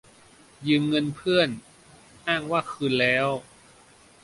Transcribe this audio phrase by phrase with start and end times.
[0.67, 1.49] -ยืมเงินเพื่อน:
[2.27, 3.27] อ้างว่าคืนแล้ว